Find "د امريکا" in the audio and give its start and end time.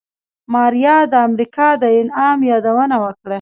1.11-1.69